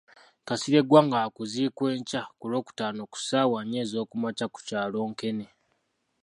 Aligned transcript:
Kasirye 0.47 0.81
Gwanga 0.89 1.17
wakuziikwa 1.23 1.85
enkya 1.95 2.21
ku 2.37 2.45
Lwokutaano 2.51 3.01
ku 3.11 3.17
ssaawa 3.19 3.59
nnya 3.63 3.79
ezookumakya 3.85 4.45
ku 4.53 4.59
kyalo 4.67 4.99
Nkene. 5.11 5.45